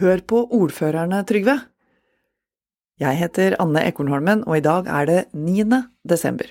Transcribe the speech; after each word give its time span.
Hør 0.00 0.22
på 0.24 0.38
ordførerne, 0.56 1.18
Trygve! 1.28 1.58
Jeg 3.02 3.18
heter 3.20 3.56
Anne 3.60 3.82
Ekornholmen, 3.84 4.46
og 4.48 4.56
i 4.56 4.62
dag 4.64 4.86
er 4.88 5.08
det 5.10 5.18
9. 5.36 5.66
desember. 6.08 6.48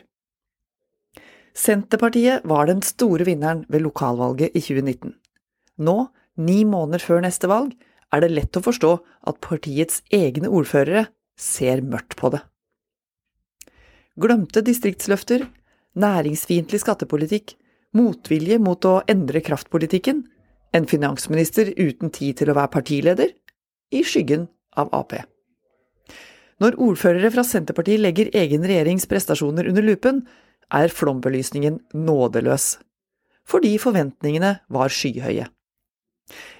Senterpartiet 1.58 2.46
var 2.46 2.70
den 2.70 2.84
store 2.86 3.26
vinneren 3.26 3.64
ved 3.66 3.82
lokalvalget 3.88 4.54
i 4.54 4.62
2019. 4.62 5.16
Nå, 5.82 5.98
ni 6.38 6.60
måneder 6.62 7.02
før 7.02 7.26
neste 7.26 7.50
valg, 7.50 7.74
er 8.14 8.22
det 8.22 8.30
lett 8.36 8.62
å 8.62 8.66
forstå 8.70 8.94
at 9.34 9.42
partiets 9.42 10.04
egne 10.14 10.54
ordførere 10.54 11.08
ser 11.34 11.82
mørkt 11.82 12.20
på 12.22 12.30
det. 12.36 12.46
Glemte 14.22 14.62
distriktsløfter, 14.62 15.48
næringsfiendtlig 15.98 16.86
skattepolitikk, 16.86 17.58
motvilje 17.98 18.62
mot 18.62 18.86
å 18.86 19.00
endre 19.10 19.42
kraftpolitikken, 19.42 20.28
en 20.70 20.86
finansminister 20.86 21.72
uten 21.80 22.12
tid 22.14 22.38
til 22.38 22.52
å 22.52 22.58
være 22.60 22.78
partileder, 22.78 23.32
i 23.92 24.04
skyggen 24.06 24.48
av 24.78 24.92
Ap. 24.96 25.16
Når 26.60 26.76
ordførere 26.84 27.32
fra 27.32 27.46
Senterpartiet 27.48 28.02
legger 28.04 28.32
egen 28.36 28.66
regjerings 28.68 29.08
prestasjoner 29.10 29.70
under 29.72 29.86
lupen, 29.86 30.26
er 30.70 30.92
flombelysningen 30.94 31.80
nådeløs, 31.96 32.78
fordi 33.48 33.78
forventningene 33.82 34.60
var 34.70 34.94
skyhøye. 34.94 35.48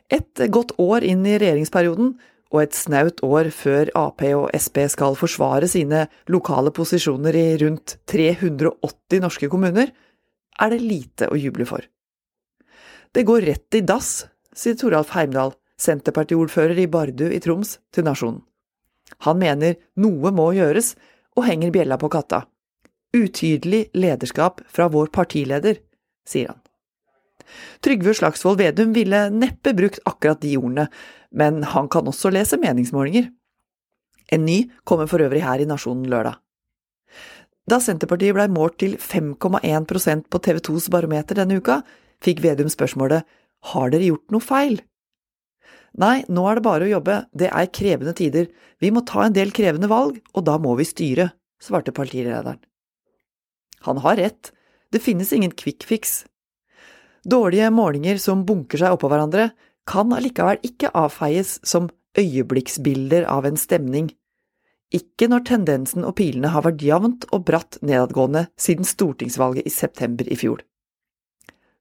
Et 0.10 0.46
godt 0.50 0.74
år 0.82 1.06
inn 1.06 1.26
i 1.28 1.38
regjeringsperioden, 1.38 2.16
og 2.50 2.64
et 2.64 2.74
snaut 2.74 3.20
år 3.22 3.52
før 3.54 3.92
Ap 4.00 4.24
og 4.26 4.48
Sp 4.58 4.82
skal 4.90 5.18
forsvare 5.20 5.68
sine 5.70 6.08
lokale 6.34 6.74
posisjoner 6.74 7.36
i 7.38 7.46
rundt 7.62 8.00
380 8.10 9.22
norske 9.22 9.50
kommuner, 9.52 9.92
er 10.60 10.74
det 10.74 10.82
lite 10.82 11.30
å 11.30 11.38
juble 11.38 11.68
for. 11.70 11.86
Det 13.14 13.26
går 13.26 13.46
rett 13.52 13.78
i 13.78 13.86
dass, 13.86 14.26
sier 14.54 14.78
Toralf 14.78 15.14
Heimdal, 15.14 15.54
Senterpartiordfører 15.80 16.78
i 16.80 16.88
Bardu 16.92 17.28
i 17.32 17.40
Troms, 17.44 17.78
til 17.96 18.06
Nasjonen. 18.08 18.42
Han 19.26 19.40
mener 19.42 19.78
noe 19.98 20.32
må 20.36 20.52
gjøres, 20.58 20.94
og 21.38 21.48
henger 21.48 21.72
bjella 21.74 21.98
på 22.00 22.10
katta. 22.12 22.44
Utydelig 23.16 23.88
lederskap 23.98 24.62
fra 24.70 24.90
vår 24.92 25.10
partileder, 25.16 25.80
sier 26.28 26.52
han. 26.52 26.60
Trygve 27.82 28.14
Slagsvold 28.14 28.60
Vedum 28.60 28.92
ville 28.94 29.24
neppe 29.34 29.74
brukt 29.74 30.02
akkurat 30.06 30.42
de 30.44 30.54
ordene, 30.60 30.86
men 31.32 31.64
han 31.64 31.90
kan 31.90 32.08
også 32.10 32.30
lese 32.34 32.60
meningsmålinger. 32.62 33.32
En 34.30 34.46
ny 34.46 34.68
kommer 34.86 35.10
for 35.10 35.24
øvrig 35.26 35.42
her 35.42 35.64
i 35.64 35.66
Nasjonen 35.70 36.06
lørdag. 36.12 36.38
Da 37.70 37.80
Senterpartiet 37.82 38.36
blei 38.38 38.48
målt 38.50 38.80
til 38.82 38.96
5,1% 39.02 40.30
på 40.30 40.42
TV 40.46 40.62
2s 40.66 40.90
barometer 40.94 41.38
denne 41.38 41.58
uka, 41.58 41.82
fikk 42.22 42.42
Vedum 42.46 42.70
spørsmålet 42.70 43.26
Har 43.74 43.90
dere 43.94 44.10
gjort 44.10 44.34
noe 44.34 44.44
feil? 44.44 44.80
Nei, 45.98 46.24
nå 46.30 46.46
er 46.50 46.60
det 46.60 46.66
bare 46.66 46.86
å 46.86 46.92
jobbe, 46.92 47.24
det 47.34 47.50
er 47.50 47.72
krevende 47.74 48.14
tider, 48.18 48.50
vi 48.80 48.92
må 48.94 49.02
ta 49.08 49.26
en 49.26 49.36
del 49.36 49.54
krevende 49.56 49.90
valg, 49.90 50.20
og 50.36 50.46
da 50.46 50.60
må 50.62 50.76
vi 50.80 50.88
styre, 50.88 51.32
svarte 51.62 51.94
partilederen. 51.96 52.60
Han 53.88 54.04
har 54.04 54.20
rett, 54.20 54.52
det 54.94 55.02
finnes 55.02 55.34
ingen 55.34 55.56
quick 55.56 55.86
fix. 55.88 56.24
Dårlige 57.26 57.72
målinger 57.74 58.20
som 58.22 58.46
bunker 58.48 58.82
seg 58.82 58.96
oppå 58.96 59.10
hverandre, 59.12 59.50
kan 59.90 60.14
allikevel 60.14 60.62
ikke 60.66 60.94
avfeies 60.94 61.58
som 61.66 61.90
øyeblikksbilder 62.20 63.26
av 63.30 63.48
en 63.50 63.58
stemning 63.58 64.12
ikke 64.96 65.28
når 65.30 65.44
tendensen 65.46 66.06
og 66.08 66.16
pilene 66.18 66.50
har 66.50 66.66
vært 66.66 66.82
jevnt 66.82 67.28
og 67.30 67.44
bratt 67.46 67.78
nedadgående 67.86 68.48
siden 68.58 68.88
stortingsvalget 68.88 69.68
i 69.70 69.74
september 69.74 70.26
i 70.26 70.38
fjor. 70.40 70.64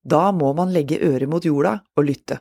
Da 0.05 0.29
må 0.33 0.53
man 0.57 0.73
legge 0.73 1.01
øret 1.05 1.29
mot 1.29 1.45
jorda 1.45 1.79
og 1.97 2.05
lytte. 2.05 2.41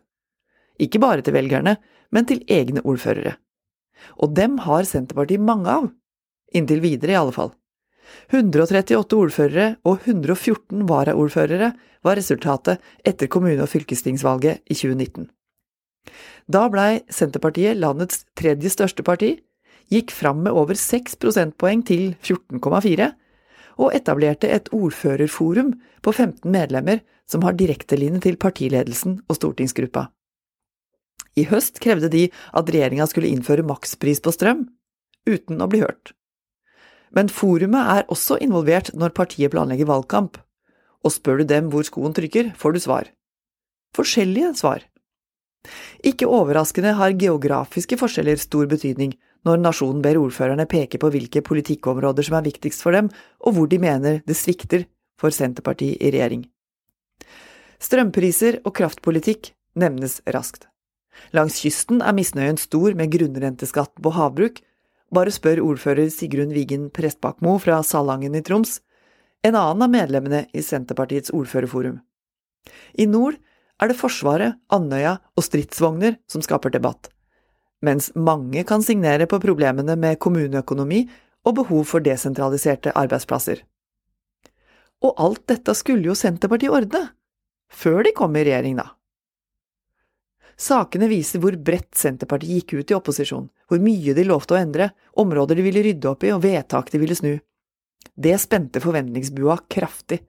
Ikke 0.80 1.02
bare 1.02 1.24
til 1.26 1.36
velgerne, 1.36 1.78
men 2.12 2.28
til 2.28 2.44
egne 2.48 2.84
ordførere. 2.86 3.38
Og 4.22 4.36
dem 4.38 4.60
har 4.66 4.86
Senterpartiet 4.86 5.42
mange 5.42 5.72
av. 5.72 5.90
Inntil 6.56 6.84
videre, 6.84 7.16
i 7.16 7.20
alle 7.20 7.34
fall. 7.36 7.52
138 8.32 9.18
ordførere 9.18 9.68
og 9.84 10.06
114 10.06 10.86
varaordførere 10.88 11.74
var 12.06 12.16
resultatet 12.16 12.80
etter 13.04 13.28
kommune- 13.28 13.64
og 13.64 13.72
fylkestingsvalget 13.72 14.64
i 14.64 14.78
2019. 14.78 15.28
Da 16.48 16.68
blei 16.72 17.02
Senterpartiet 17.12 17.76
landets 17.76 18.24
tredje 18.38 18.72
største 18.72 19.04
parti, 19.04 19.34
gikk 19.92 20.12
fram 20.12 20.44
med 20.46 20.56
over 20.56 20.76
6 20.80 21.18
prosentpoeng 21.20 21.84
til 21.88 22.14
14,4, 22.24 23.12
og 23.78 23.94
etablerte 23.94 24.50
et 24.50 24.72
ordførerforum 24.74 25.74
på 26.02 26.14
15 26.14 26.52
medlemmer 26.52 27.04
som 27.30 27.44
har 27.44 27.58
direktelinje 27.60 28.24
til 28.24 28.40
partiledelsen 28.40 29.20
og 29.28 29.38
stortingsgruppa. 29.38 30.08
I 31.38 31.46
høst 31.52 31.82
krevde 31.84 32.10
de 32.14 32.28
at 32.58 32.70
regjeringa 32.74 33.06
skulle 33.10 33.30
innføre 33.30 33.66
makspris 33.68 34.24
på 34.26 34.34
strøm, 34.34 34.66
uten 35.30 35.62
å 35.62 35.70
bli 35.70 35.84
hørt. 35.84 36.14
Men 37.16 37.30
forumet 37.32 37.94
er 37.94 38.10
også 38.12 38.40
involvert 38.44 38.92
når 38.98 39.16
partiet 39.16 39.54
planlegger 39.54 39.88
valgkamp, 39.90 40.40
og 41.06 41.14
spør 41.14 41.42
du 41.42 41.48
dem 41.54 41.70
hvor 41.72 41.86
skoen 41.88 42.16
trykker, 42.18 42.52
får 42.58 42.76
du 42.76 42.82
svar. 42.84 43.12
Forskjellige 43.96 44.54
svar. 44.60 44.84
Ikke 46.06 46.28
overraskende 46.30 46.94
har 46.98 47.16
geografiske 47.20 47.98
forskjeller 48.00 48.40
stor 48.40 48.68
betydning 48.72 49.16
når 49.48 49.62
nasjonen 49.62 50.04
ber 50.04 50.20
ordførerne 50.20 50.68
peke 50.70 51.00
på 51.02 51.10
hvilke 51.14 51.44
politikkområder 51.46 52.28
som 52.28 52.38
er 52.40 52.48
viktigst 52.48 52.84
for 52.84 52.96
dem, 52.96 53.10
og 53.46 53.56
hvor 53.56 53.70
de 53.72 53.80
mener 53.82 54.22
det 54.28 54.38
svikter 54.38 54.88
for 55.20 55.34
Senterpartiet 55.34 56.02
i 56.02 56.12
regjering. 56.14 56.46
Strømpriser 57.84 58.62
og 58.66 58.74
kraftpolitikk 58.78 59.54
nevnes 59.78 60.20
raskt. 60.34 60.68
Langs 61.36 61.60
kysten 61.62 62.02
er 62.02 62.16
misnøyen 62.16 62.60
stor 62.62 62.96
med 62.98 63.12
grunnrenteskatt 63.14 63.94
på 64.04 64.14
havbruk, 64.16 64.62
bare 65.14 65.32
spør 65.32 65.64
ordfører 65.64 66.12
Sigrun 66.12 66.54
Vigen 66.56 66.90
Prestbakmo 66.94 67.58
fra 67.64 67.82
Salangen 67.84 68.36
i 68.36 68.44
Troms, 68.44 68.80
en 69.46 69.56
annen 69.56 69.86
av 69.86 69.94
medlemmene 69.94 70.46
i 70.54 70.64
Senterpartiets 70.66 71.32
ordførerforum. 71.36 72.02
I 73.00 73.06
nord 73.08 73.38
er 73.80 73.92
det 73.92 74.00
Forsvaret, 74.00 74.58
Andøya 74.74 75.20
og 75.38 75.46
stridsvogner 75.46 76.18
som 76.28 76.44
skaper 76.44 76.74
debatt 76.74 77.12
mens 77.86 78.10
mange 78.16 78.64
kan 78.66 78.82
signere 78.82 79.28
på 79.30 79.40
problemene 79.42 79.96
med 80.00 80.20
kommuneøkonomi 80.24 81.04
og 81.48 81.58
behov 81.62 81.86
for 81.92 82.04
desentraliserte 82.04 82.94
arbeidsplasser. 82.98 83.62
Og 85.06 85.14
alt 85.22 85.44
dette 85.50 85.76
skulle 85.78 86.10
jo 86.10 86.18
Senterpartiet 86.18 86.74
ordne, 86.74 87.04
før 87.70 88.02
de 88.04 88.16
kom 88.18 88.36
i 88.36 88.46
regjering, 88.48 88.80
da. 88.80 88.97
Sakene 90.58 91.06
viser 91.12 91.42
hvor 91.42 91.54
bredt 91.62 91.94
Senterpartiet 91.98 92.64
gikk 92.64 92.80
ut 92.80 92.92
i 92.92 92.96
opposisjon, 92.98 93.46
hvor 93.70 93.82
mye 93.84 94.16
de 94.18 94.26
lovte 94.26 94.56
å 94.56 94.60
endre, 94.60 94.90
områder 95.14 95.60
de 95.60 95.66
ville 95.68 95.84
rydde 95.86 96.10
opp 96.10 96.26
i 96.26 96.34
og 96.34 96.42
vedtak 96.46 96.90
de 96.90 97.02
ville 97.02 97.18
snu. 97.18 97.36
Det 98.18 98.34
spente 98.42 98.82
forventningsbua 98.82 99.60
kraftig, 99.70 100.24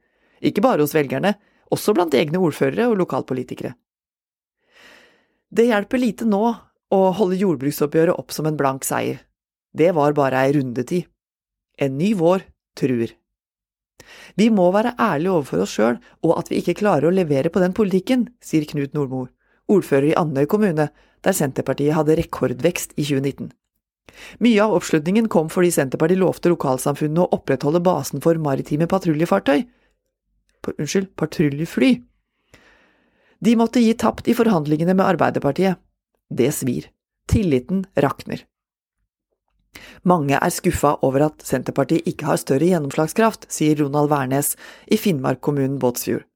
ikke 0.45 0.65
bare 0.65 0.85
hos 0.85 0.93
velgerne, 0.93 1.33
også 1.73 1.95
blant 1.97 2.17
egne 2.17 2.41
ordførere 2.45 2.91
og 2.91 2.99
lokalpolitikere. 3.01 3.73
Det 5.49 5.65
hjelper 5.71 6.03
lite 6.03 6.29
nå 6.29 6.43
å 6.93 6.99
holde 7.17 7.39
jordbruksoppgjøret 7.41 8.21
opp 8.21 8.35
som 8.37 8.49
en 8.49 8.57
blank 8.59 8.85
seier. 8.85 9.23
Det 9.73 9.95
var 9.97 10.17
bare 10.17 10.45
ei 10.45 10.53
rundetid. 10.57 11.09
En 11.81 11.97
ny 11.97 12.13
vår 12.19 12.45
truer. 12.77 13.15
Vi 14.37 14.49
må 14.53 14.69
være 14.73 14.95
ærlige 15.01 15.33
overfor 15.35 15.65
oss 15.65 15.75
sjøl 15.77 15.99
og 16.25 16.37
at 16.37 16.53
vi 16.53 16.61
ikke 16.61 16.77
klarer 16.81 17.09
å 17.09 17.15
levere 17.15 17.53
på 17.53 17.63
den 17.65 17.75
politikken, 17.77 18.29
sier 18.45 18.67
Knut 18.69 18.95
Nordmo, 18.97 19.27
ordfører 19.69 20.11
i 20.11 20.17
Andøy 20.19 20.47
kommune, 20.51 20.89
der 21.25 21.37
Senterpartiet 21.37 21.97
hadde 21.97 22.17
rekordvekst 22.19 22.95
i 22.97 23.05
2019. 23.05 23.51
Mye 24.43 24.61
av 24.65 24.75
oppslutningen 24.77 25.29
kom 25.31 25.51
fordi 25.53 25.71
Senterpartiet 25.75 26.21
lovte 26.21 26.53
lokalsamfunnet 26.53 27.25
å 27.25 27.39
opprettholde 27.39 27.83
basen 27.85 28.23
for 28.25 28.41
maritime 28.43 28.89
patruljefartøy. 28.91 29.67
Unnskyld, 30.69 31.15
patruljefly. 31.17 31.95
De 33.41 33.55
måtte 33.57 33.81
gi 33.81 33.95
tapt 33.95 34.29
i 34.29 34.35
forhandlingene 34.37 34.97
med 34.97 35.07
Arbeiderpartiet. 35.07 35.79
Det 36.29 36.51
svir. 36.53 36.91
Tilliten 37.31 37.85
rakner. 37.97 38.43
Mange 40.03 40.39
er 40.39 40.53
skuffa 40.53 40.97
over 41.07 41.29
at 41.29 41.45
Senterpartiet 41.47 42.09
ikke 42.09 42.27
har 42.31 42.41
større 42.41 42.67
gjennomslagskraft, 42.69 43.47
sier 43.53 43.79
Ronald 43.79 44.11
Wærnes 44.13 44.55
i 44.91 44.99
Finnmark-kommunen 45.01 45.79
Båtsfjord. 45.83 46.27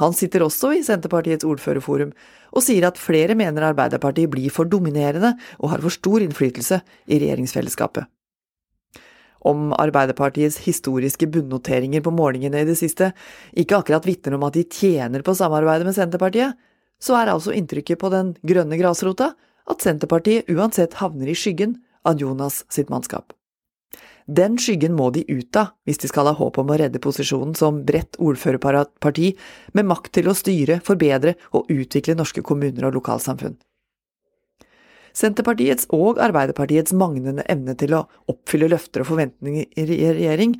Han 0.00 0.14
sitter 0.16 0.44
også 0.44 0.72
i 0.76 0.84
Senterpartiets 0.84 1.46
ordførerforum, 1.46 2.12
og 2.52 2.64
sier 2.64 2.86
at 2.88 3.00
flere 3.00 3.36
mener 3.38 3.64
Arbeiderpartiet 3.70 4.30
blir 4.32 4.52
for 4.52 4.68
dominerende 4.68 5.34
og 5.58 5.72
har 5.72 5.84
for 5.84 5.94
stor 5.94 6.24
innflytelse 6.24 6.82
i 7.08 7.20
regjeringsfellesskapet. 7.22 8.08
Om 9.42 9.72
Arbeiderpartiets 9.74 10.60
historiske 10.62 11.26
bunnnoteringer 11.26 12.04
på 12.04 12.12
målingene 12.14 12.62
i 12.62 12.68
det 12.68 12.76
siste 12.78 13.10
ikke 13.58 13.80
akkurat 13.80 14.06
vitner 14.06 14.36
om 14.36 14.46
at 14.46 14.54
de 14.54 14.62
tjener 14.70 15.24
på 15.26 15.34
samarbeidet 15.34 15.88
med 15.88 15.96
Senterpartiet, 15.96 16.54
så 17.02 17.18
er 17.18 17.32
altså 17.32 17.54
inntrykket 17.56 17.98
på 17.98 18.12
den 18.12 18.36
grønne 18.46 18.78
grasrota 18.78 19.32
at 19.70 19.82
Senterpartiet 19.82 20.50
uansett 20.52 20.94
havner 21.00 21.30
i 21.30 21.38
skyggen 21.38 21.80
av 22.06 22.22
Jonas 22.22 22.62
sitt 22.70 22.92
mannskap. 22.92 23.34
Den 24.26 24.58
skyggen 24.60 24.94
må 24.94 25.10
de 25.14 25.24
ut 25.28 25.56
av 25.58 25.72
hvis 25.86 25.98
de 26.02 26.10
skal 26.10 26.28
ha 26.30 26.36
håp 26.38 26.60
om 26.62 26.70
å 26.70 26.78
redde 26.78 27.02
posisjonen 27.02 27.56
som 27.58 27.82
bredt 27.86 28.18
ordførerparti 28.22 29.32
med 29.74 29.88
makt 29.88 30.12
til 30.18 30.30
å 30.30 30.36
styre, 30.36 30.78
forbedre 30.84 31.34
og 31.52 31.70
utvikle 31.72 32.16
norske 32.18 32.44
kommuner 32.46 32.86
og 32.88 33.00
lokalsamfunn. 33.00 33.58
Senterpartiets 35.12 35.90
og 35.92 36.20
Arbeiderpartiets 36.22 36.94
manglende 36.96 37.44
evne 37.50 37.74
til 37.76 37.98
å 37.98 38.06
oppfylle 38.32 38.70
løfter 38.72 39.02
og 39.02 39.10
forventninger 39.10 39.68
i 39.76 39.84
regjering 39.90 40.56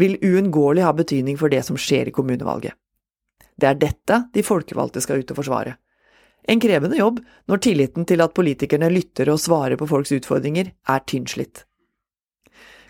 vil 0.00 0.16
uunngåelig 0.24 0.82
ha 0.82 0.94
betydning 0.96 1.38
for 1.38 1.52
det 1.52 1.62
som 1.66 1.78
skjer 1.78 2.10
i 2.10 2.14
kommunevalget. 2.16 2.74
Det 3.54 3.68
er 3.68 3.78
dette 3.78 4.24
de 4.34 4.42
folkevalgte 4.42 5.02
skal 5.04 5.22
ut 5.22 5.30
og 5.30 5.38
forsvare. 5.38 5.76
En 6.50 6.58
krevende 6.58 6.98
jobb 6.98 7.20
når 7.46 7.62
tilliten 7.62 8.06
til 8.08 8.24
at 8.24 8.34
politikerne 8.34 8.88
lytter 8.90 9.30
og 9.30 9.38
svarer 9.38 9.78
på 9.78 9.86
folks 9.86 10.10
utfordringer, 10.16 10.72
er 10.88 11.04
tynnslitt. 11.06 11.62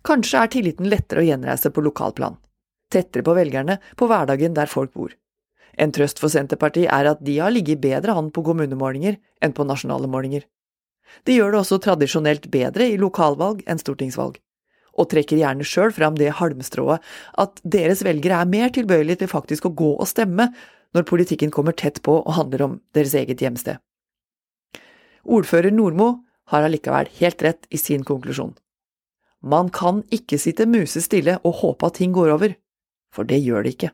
Kanskje 0.02 0.40
er 0.42 0.50
tilliten 0.50 0.88
lettere 0.90 1.22
å 1.22 1.26
gjenreise 1.26 1.70
på 1.70 1.82
lokalplan, 1.84 2.38
tettere 2.90 3.22
på 3.26 3.34
velgerne, 3.38 3.78
på 3.96 4.08
hverdagen 4.10 4.56
der 4.56 4.70
folk 4.70 4.92
bor. 4.98 5.12
En 5.78 5.92
trøst 5.94 6.18
for 6.20 6.32
Senterpartiet 6.32 6.90
er 6.92 7.08
at 7.12 7.22
de 7.24 7.38
har 7.38 7.52
ligget 7.54 7.80
bedre 7.80 8.16
an 8.18 8.30
på 8.34 8.42
kommunemålinger 8.44 9.16
enn 9.40 9.54
på 9.56 9.64
nasjonale 9.68 10.10
målinger. 10.10 10.42
De 11.24 11.36
gjør 11.36 11.54
det 11.54 11.60
også 11.62 11.78
tradisjonelt 11.84 12.48
bedre 12.52 12.88
i 12.90 12.98
lokalvalg 13.00 13.62
enn 13.68 13.80
stortingsvalg, 13.80 14.36
og 14.92 15.08
trekker 15.12 15.40
gjerne 15.40 15.66
sjøl 15.66 15.94
fram 15.94 16.18
det 16.18 16.34
halmstrået 16.40 17.04
at 17.40 17.62
deres 17.62 18.02
velgere 18.04 18.42
er 18.42 18.50
mer 18.50 18.72
tilbøyelige 18.74 19.22
til 19.22 19.32
faktisk 19.32 19.68
å 19.68 19.74
gå 19.76 19.94
og 19.94 20.08
stemme 20.08 20.50
når 20.92 21.08
politikken 21.08 21.52
kommer 21.54 21.76
tett 21.76 22.02
på 22.04 22.18
og 22.20 22.36
handler 22.36 22.66
om 22.66 22.76
deres 22.96 23.14
eget 23.16 23.40
hjemsted. 23.40 23.78
Ordfører 25.22 25.72
Nordmo 25.72 26.24
har 26.52 26.66
allikevel 26.66 27.08
helt 27.20 27.42
rett 27.46 27.70
i 27.70 27.78
sin 27.80 28.04
konklusjon. 28.04 28.52
Man 29.42 29.72
kan 29.74 30.02
ikke 30.14 30.38
sitte 30.38 30.68
musestille 30.70 31.38
og 31.42 31.58
håpe 31.62 31.88
at 31.88 31.98
ting 31.98 32.14
går 32.14 32.30
over, 32.36 32.54
for 33.14 33.26
det 33.26 33.42
gjør 33.42 33.66
det 33.66 33.74
ikke. 33.76 33.90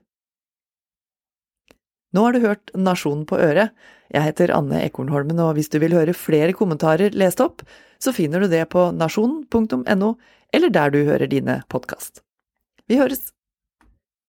Nå 2.16 2.24
har 2.24 2.32
du 2.32 2.44
hørt 2.44 2.72
Nasjonen 2.76 3.24
på 3.28 3.36
øret. 3.40 3.72
Jeg 4.12 4.24
heter 4.24 4.52
Anne 4.56 4.80
Ekornholmen, 4.86 5.40
og 5.44 5.54
hvis 5.58 5.68
du 5.72 5.78
vil 5.82 5.96
høre 5.96 6.16
flere 6.16 6.56
kommentarer 6.56 7.12
lest 7.16 7.40
opp, 7.44 7.64
så 8.00 8.14
finner 8.16 8.40
du 8.40 8.48
det 8.48 8.64
på 8.72 8.88
nasjonen.no, 8.96 10.14
eller 10.52 10.72
der 10.72 10.94
du 10.94 11.02
hører 11.04 11.28
dine 11.28 11.60
podkast. 11.68 12.22
Vi 12.88 12.96
høres! 13.00 13.28